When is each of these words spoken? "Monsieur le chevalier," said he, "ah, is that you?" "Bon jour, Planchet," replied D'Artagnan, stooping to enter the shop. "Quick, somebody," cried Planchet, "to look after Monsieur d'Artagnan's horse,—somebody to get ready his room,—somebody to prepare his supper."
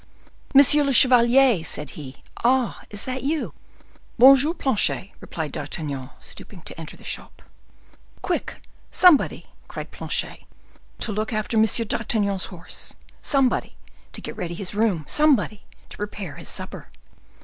"Monsieur 0.55 0.83
le 0.83 0.93
chevalier," 0.93 1.63
said 1.63 1.91
he, 1.91 2.23
"ah, 2.43 2.81
is 2.89 3.05
that 3.05 3.21
you?" 3.21 3.53
"Bon 4.17 4.35
jour, 4.35 4.55
Planchet," 4.55 5.11
replied 5.19 5.51
D'Artagnan, 5.51 6.09
stooping 6.17 6.61
to 6.63 6.75
enter 6.79 6.97
the 6.97 7.03
shop. 7.03 7.43
"Quick, 8.23 8.55
somebody," 8.89 9.45
cried 9.67 9.91
Planchet, 9.91 10.45
"to 10.97 11.11
look 11.11 11.31
after 11.31 11.55
Monsieur 11.55 11.85
d'Artagnan's 11.85 12.45
horse,—somebody 12.45 13.77
to 14.11 14.21
get 14.21 14.35
ready 14.35 14.55
his 14.55 14.73
room,—somebody 14.73 15.67
to 15.89 15.97
prepare 15.97 16.37
his 16.37 16.49
supper." 16.49 16.87